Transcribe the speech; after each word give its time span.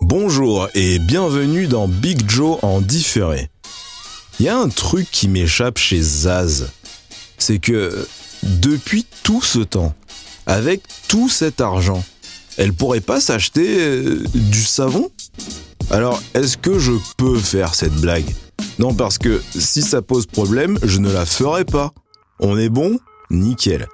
Bonjour 0.00 0.68
et 0.74 0.98
bienvenue 0.98 1.66
dans 1.66 1.88
Big 1.88 2.30
Joe 2.30 2.58
en 2.62 2.80
différé. 2.80 3.50
Il 4.38 4.46
y 4.46 4.48
a 4.48 4.56
un 4.56 4.68
truc 4.68 5.10
qui 5.10 5.28
m'échappe 5.28 5.78
chez 5.78 6.00
Zaz. 6.00 6.70
C'est 7.38 7.58
que 7.58 8.06
depuis 8.42 9.04
tout 9.22 9.42
ce 9.42 9.58
temps, 9.58 9.94
avec 10.46 10.82
tout 11.08 11.28
cet 11.28 11.60
argent, 11.60 12.04
elle 12.56 12.72
pourrait 12.72 13.00
pas 13.00 13.20
s'acheter 13.20 13.78
euh, 13.80 14.22
du 14.34 14.62
savon? 14.62 15.10
Alors, 15.90 16.22
est-ce 16.34 16.56
que 16.56 16.78
je 16.78 16.92
peux 17.16 17.38
faire 17.38 17.74
cette 17.74 17.94
blague? 17.94 18.32
Non, 18.78 18.94
parce 18.94 19.18
que 19.18 19.42
si 19.58 19.82
ça 19.82 20.02
pose 20.02 20.26
problème, 20.26 20.78
je 20.82 20.98
ne 20.98 21.10
la 21.12 21.26
ferai 21.26 21.64
pas. 21.64 21.92
On 22.38 22.56
est 22.56 22.68
bon? 22.68 22.98
Nickel. 23.30 23.88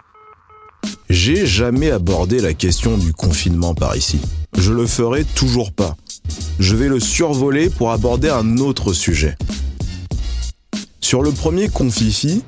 J'ai 1.08 1.46
jamais 1.46 1.90
abordé 1.90 2.40
la 2.40 2.54
question 2.54 2.96
du 2.96 3.12
confinement 3.12 3.74
par 3.74 3.96
ici. 3.96 4.20
Je 4.56 4.72
le 4.72 4.86
ferai 4.86 5.24
toujours 5.24 5.72
pas. 5.72 5.96
Je 6.58 6.76
vais 6.76 6.88
le 6.88 7.00
survoler 7.00 7.70
pour 7.70 7.90
aborder 7.90 8.28
un 8.28 8.58
autre 8.58 8.92
sujet. 8.92 9.36
Sur 11.00 11.22
le 11.22 11.32
premier 11.32 11.68
confifi, 11.68 12.42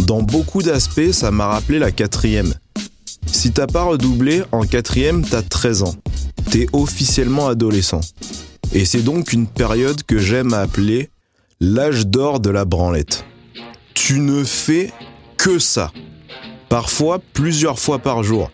dans 0.00 0.22
beaucoup 0.22 0.62
d'aspects, 0.62 1.12
ça 1.12 1.30
m'a 1.30 1.46
rappelé 1.46 1.78
la 1.78 1.92
quatrième. 1.92 2.54
Si 3.26 3.52
t'as 3.52 3.66
pas 3.66 3.82
redoublé, 3.82 4.42
en 4.52 4.62
quatrième, 4.62 5.24
t'as 5.24 5.42
13 5.42 5.82
ans. 5.82 5.94
T'es 6.50 6.66
officiellement 6.72 7.48
adolescent. 7.48 8.00
Et 8.72 8.84
c'est 8.84 9.02
donc 9.02 9.32
une 9.32 9.46
période 9.46 10.02
que 10.02 10.18
j'aime 10.18 10.54
appeler 10.54 11.10
l'âge 11.60 12.06
d'or 12.06 12.40
de 12.40 12.50
la 12.50 12.64
branlette. 12.64 13.24
Tu 13.94 14.20
ne 14.20 14.44
fais 14.44 14.92
que 15.36 15.58
ça. 15.58 15.92
Parfois 16.68 17.18
plusieurs 17.32 17.78
fois 17.78 17.98
par 17.98 18.22
jour. 18.22 18.50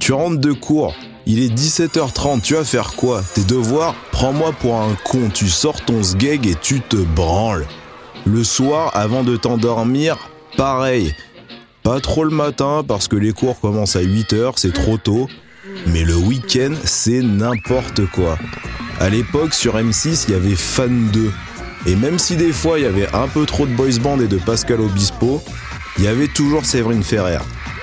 Tu 0.00 0.12
rentres 0.12 0.40
de 0.40 0.52
cours, 0.52 0.94
il 1.26 1.40
est 1.42 1.52
17h30, 1.52 2.40
tu 2.40 2.54
vas 2.54 2.64
faire 2.64 2.92
quoi? 2.94 3.22
Tes 3.34 3.44
devoirs? 3.44 3.94
Prends-moi 4.12 4.52
pour 4.52 4.76
un 4.76 4.96
con, 5.04 5.30
tu 5.32 5.48
sors 5.48 5.84
ton 5.84 6.02
sgeg 6.02 6.46
et 6.46 6.54
tu 6.54 6.80
te 6.80 6.96
branles. 6.96 7.66
Le 8.24 8.44
soir, 8.44 8.90
avant 8.94 9.22
de 9.22 9.36
t'endormir, 9.36 10.16
pareil. 10.56 11.14
Pas 11.82 12.00
trop 12.00 12.24
le 12.24 12.30
matin 12.30 12.84
parce 12.86 13.06
que 13.06 13.16
les 13.16 13.32
cours 13.32 13.60
commencent 13.60 13.96
à 13.96 14.02
8h, 14.02 14.54
c'est 14.56 14.72
trop 14.72 14.98
tôt. 14.98 15.28
Mais 15.86 16.04
le 16.04 16.16
week-end, 16.16 16.74
c'est 16.84 17.22
n'importe 17.22 18.06
quoi. 18.06 18.38
À 18.98 19.08
l'époque, 19.08 19.54
sur 19.54 19.76
M6, 19.76 20.26
il 20.28 20.32
y 20.32 20.36
avait 20.36 20.56
Fan 20.56 21.10
2. 21.12 21.32
Et 21.86 21.94
même 21.94 22.18
si 22.18 22.36
des 22.36 22.52
fois 22.52 22.78
il 22.78 22.82
y 22.82 22.88
avait 22.88 23.08
un 23.14 23.28
peu 23.28 23.46
trop 23.46 23.66
de 23.66 23.72
boys 23.72 23.98
band 24.00 24.18
et 24.20 24.26
de 24.26 24.38
Pascal 24.38 24.80
Obispo, 24.80 25.42
il 25.98 26.04
y 26.04 26.08
avait 26.08 26.28
toujours 26.28 26.64
Séverine 26.64 27.02
Ferrer. 27.02 27.38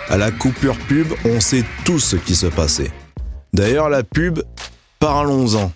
À 0.10 0.18
la 0.18 0.32
coupure 0.32 0.78
pub, 0.88 1.08
on 1.26 1.40
sait 1.40 1.64
tout 1.86 2.00
ce 2.00 2.16
qui 2.16 2.36
se 2.36 2.48
passait. 2.48 2.92
D'ailleurs, 3.54 3.90
la 3.90 4.04
pub, 4.04 4.40
parlons-en. 5.00 5.72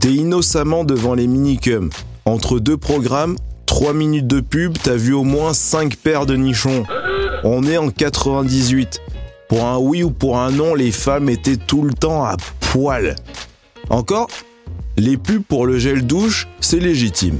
T'es 0.00 0.12
innocemment 0.12 0.84
devant 0.84 1.14
les 1.14 1.26
minicums. 1.26 1.90
Entre 2.24 2.58
deux 2.58 2.76
programmes, 2.76 3.36
3 3.66 3.92
minutes 3.92 4.26
de 4.26 4.40
pub, 4.40 4.76
t'as 4.82 4.96
vu 4.96 5.12
au 5.12 5.24
moins 5.24 5.54
5 5.54 5.96
paires 5.96 6.26
de 6.26 6.36
nichons. 6.36 6.84
On 7.44 7.64
est 7.64 7.78
en 7.78 7.90
98. 7.90 9.00
Pour 9.48 9.64
un 9.64 9.78
oui 9.78 10.02
ou 10.02 10.10
pour 10.10 10.38
un 10.38 10.50
non, 10.50 10.74
les 10.74 10.90
femmes 10.90 11.28
étaient 11.28 11.56
tout 11.56 11.82
le 11.82 11.94
temps 11.94 12.24
à 12.24 12.36
poil. 12.60 13.16
Encore 13.90 14.28
Les 14.96 15.16
pubs 15.16 15.42
pour 15.42 15.66
le 15.66 15.78
gel 15.78 16.06
douche, 16.06 16.48
c'est 16.60 16.80
légitime. 16.80 17.38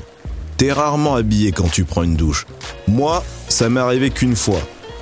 T'es 0.57 0.73
rarement 0.73 1.15
habillé 1.17 1.53
quand 1.53 1.71
tu 1.71 1.85
prends 1.85 2.03
une 2.03 2.17
douche. 2.17 2.47
Moi, 2.89 3.23
ça 3.49 3.69
m'est 3.69 3.81
arrivé 3.81 4.11
qu'une 4.11 4.37
fois. 4.37 4.61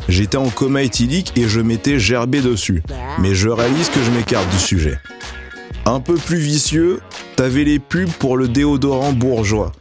J'étais 0.08 0.36
en 0.36 0.50
coma 0.50 0.82
éthylique 0.82 1.32
et 1.36 1.48
je 1.48 1.60
m'étais 1.60 1.98
gerbé 1.98 2.40
dessus. 2.40 2.82
Mais 3.18 3.34
je 3.34 3.48
réalise 3.48 3.88
que 3.88 4.02
je 4.02 4.10
m'écarte 4.10 4.50
du 4.50 4.58
sujet. 4.58 4.98
Un 5.86 6.00
peu 6.00 6.14
plus 6.14 6.38
vicieux, 6.38 7.00
t'avais 7.36 7.64
les 7.64 7.78
pubs 7.78 8.10
pour 8.10 8.36
le 8.36 8.48
déodorant 8.48 9.12
bourgeois. 9.12 9.72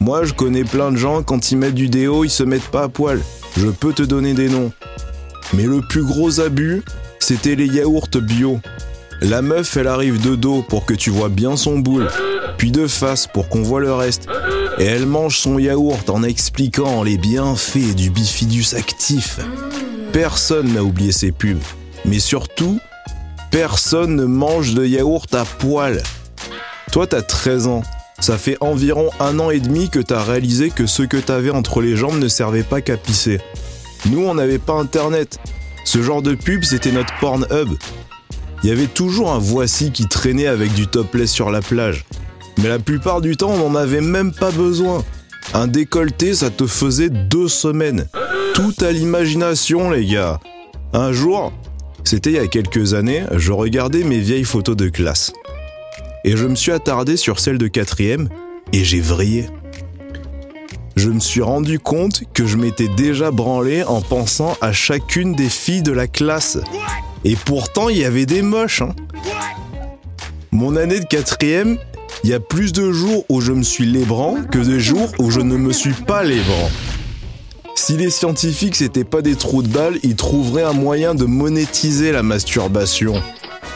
Moi, 0.00 0.24
je 0.24 0.32
connais 0.32 0.64
plein 0.64 0.92
de 0.92 0.96
gens, 0.96 1.22
quand 1.22 1.50
ils 1.50 1.56
mettent 1.56 1.74
du 1.74 1.88
déo, 1.88 2.24
ils 2.24 2.30
se 2.30 2.42
mettent 2.42 2.68
pas 2.68 2.84
à 2.84 2.88
poil. 2.88 3.20
Je 3.56 3.66
peux 3.66 3.92
te 3.92 4.02
donner 4.02 4.32
des 4.32 4.48
noms. 4.48 4.72
Mais 5.52 5.64
le 5.64 5.80
plus 5.80 6.04
gros 6.04 6.40
abus, 6.40 6.82
c'était 7.18 7.54
les 7.54 7.66
yaourts 7.66 8.08
bio. 8.22 8.60
La 9.20 9.42
meuf, 9.42 9.76
elle 9.76 9.88
arrive 9.88 10.22
de 10.22 10.36
dos 10.36 10.64
pour 10.68 10.86
que 10.86 10.94
tu 10.94 11.10
vois 11.10 11.28
bien 11.28 11.56
son 11.56 11.78
boule, 11.78 12.08
puis 12.56 12.70
de 12.70 12.86
face 12.86 13.26
pour 13.26 13.48
qu'on 13.48 13.62
voit 13.62 13.80
le 13.80 13.92
reste. 13.92 14.28
Et 14.80 14.84
elle 14.84 15.06
mange 15.06 15.38
son 15.38 15.58
yaourt 15.58 16.08
en 16.08 16.22
expliquant 16.22 17.02
les 17.02 17.18
bienfaits 17.18 17.96
du 17.96 18.10
bifidus 18.10 18.76
actif. 18.76 19.40
Personne 20.12 20.72
n'a 20.72 20.84
oublié 20.84 21.10
ces 21.10 21.32
pubs. 21.32 21.58
Mais 22.04 22.20
surtout, 22.20 22.78
personne 23.50 24.14
ne 24.14 24.24
mange 24.24 24.74
de 24.74 24.86
yaourt 24.86 25.34
à 25.34 25.44
poil. 25.44 26.00
Toi, 26.92 27.08
t'as 27.08 27.22
13 27.22 27.66
ans. 27.66 27.82
Ça 28.20 28.38
fait 28.38 28.56
environ 28.60 29.10
un 29.18 29.40
an 29.40 29.50
et 29.50 29.58
demi 29.58 29.90
que 29.90 29.98
t'as 29.98 30.22
réalisé 30.22 30.70
que 30.70 30.86
ce 30.86 31.02
que 31.02 31.16
t'avais 31.16 31.50
entre 31.50 31.80
les 31.80 31.96
jambes 31.96 32.18
ne 32.18 32.28
servait 32.28 32.62
pas 32.62 32.80
qu'à 32.80 32.96
pisser. 32.96 33.40
Nous, 34.06 34.24
on 34.24 34.34
n'avait 34.34 34.58
pas 34.58 34.74
internet. 34.74 35.38
Ce 35.84 36.02
genre 36.02 36.22
de 36.22 36.34
pub, 36.34 36.62
c'était 36.62 36.92
notre 36.92 37.16
Pornhub. 37.18 37.76
Il 38.62 38.68
y 38.68 38.72
avait 38.72 38.86
toujours 38.86 39.32
un 39.32 39.38
voici 39.38 39.90
qui 39.90 40.06
traînait 40.06 40.46
avec 40.46 40.72
du 40.74 40.86
topless 40.86 41.32
sur 41.32 41.50
la 41.50 41.62
plage. 41.62 42.04
Mais 42.58 42.68
la 42.68 42.78
plupart 42.78 43.20
du 43.20 43.36
temps, 43.36 43.50
on 43.50 43.70
n'en 43.70 43.74
avait 43.76 44.00
même 44.00 44.32
pas 44.32 44.50
besoin. 44.50 45.04
Un 45.54 45.66
décolleté, 45.66 46.34
ça 46.34 46.50
te 46.50 46.66
faisait 46.66 47.08
deux 47.08 47.48
semaines. 47.48 48.06
Tout 48.54 48.74
à 48.80 48.90
l'imagination, 48.90 49.90
les 49.90 50.04
gars. 50.04 50.40
Un 50.92 51.12
jour, 51.12 51.52
c'était 52.04 52.30
il 52.30 52.36
y 52.36 52.40
a 52.40 52.46
quelques 52.46 52.94
années, 52.94 53.24
je 53.32 53.52
regardais 53.52 54.02
mes 54.02 54.18
vieilles 54.18 54.44
photos 54.44 54.76
de 54.76 54.88
classe. 54.88 55.32
Et 56.24 56.36
je 56.36 56.46
me 56.46 56.56
suis 56.56 56.72
attardé 56.72 57.16
sur 57.16 57.38
celle 57.38 57.58
de 57.58 57.68
quatrième 57.68 58.28
et 58.72 58.84
j'ai 58.84 59.00
vrillé. 59.00 59.46
Je 60.96 61.10
me 61.10 61.20
suis 61.20 61.42
rendu 61.42 61.78
compte 61.78 62.24
que 62.34 62.44
je 62.44 62.56
m'étais 62.56 62.88
déjà 62.88 63.30
branlé 63.30 63.84
en 63.84 64.00
pensant 64.00 64.56
à 64.60 64.72
chacune 64.72 65.34
des 65.34 65.48
filles 65.48 65.82
de 65.82 65.92
la 65.92 66.08
classe. 66.08 66.58
Et 67.24 67.36
pourtant, 67.36 67.88
il 67.88 67.98
y 67.98 68.04
avait 68.04 68.26
des 68.26 68.42
moches. 68.42 68.82
Hein. 68.82 68.96
Mon 70.50 70.74
année 70.74 70.98
de 70.98 71.04
quatrième, 71.04 71.78
il 72.24 72.30
y 72.30 72.34
a 72.34 72.40
plus 72.40 72.72
de 72.72 72.92
jours 72.92 73.24
où 73.28 73.40
je 73.40 73.52
me 73.52 73.62
suis 73.62 73.86
lébrant 73.86 74.36
que 74.50 74.58
de 74.58 74.78
jours 74.78 75.10
où 75.18 75.30
je 75.30 75.40
ne 75.40 75.56
me 75.56 75.72
suis 75.72 75.92
pas 75.92 76.24
lébrant. 76.24 76.70
Si 77.74 77.96
les 77.96 78.10
scientifiques 78.10 78.76
c'était 78.76 79.04
pas 79.04 79.22
des 79.22 79.36
trous 79.36 79.62
de 79.62 79.68
balles, 79.68 79.98
ils 80.02 80.16
trouveraient 80.16 80.64
un 80.64 80.72
moyen 80.72 81.14
de 81.14 81.24
monétiser 81.24 82.12
la 82.12 82.22
masturbation. 82.22 83.14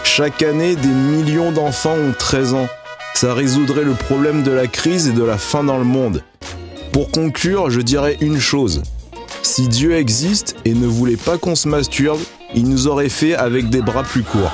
Chaque 0.03 0.43
année, 0.43 0.77
des 0.77 0.89
millions 0.89 1.53
d'enfants 1.53 1.95
ont 1.95 2.13
13 2.19 2.55
ans. 2.55 2.69
Ça 3.15 3.33
résoudrait 3.33 3.85
le 3.85 3.95
problème 3.95 4.43
de 4.43 4.51
la 4.51 4.67
crise 4.67 5.07
et 5.07 5.13
de 5.13 5.23
la 5.23 5.39
faim 5.39 5.65
dans 5.65 5.79
le 5.79 5.85
monde. 5.85 6.23
Pour 6.93 7.11
conclure, 7.11 7.71
je 7.71 7.81
dirais 7.81 8.19
une 8.21 8.41
chose. 8.41 8.83
Si 9.43 9.69
Dieu 9.69 9.97
existe 9.97 10.57
et 10.65 10.75
ne 10.75 10.87
voulait 10.87 11.17
pas 11.17 11.39
qu'on 11.39 11.55
se 11.55 11.69
masturbe, 11.69 12.21
il 12.55 12.69
nous 12.69 12.89
aurait 12.89 13.09
fait 13.09 13.35
avec 13.35 13.71
des 13.71 13.81
bras 13.81 14.03
plus 14.03 14.23
courts. 14.23 14.53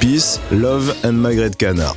Peace, 0.00 0.40
love 0.50 0.94
and 1.04 1.12
Magret 1.12 1.50
Canard. 1.50 1.96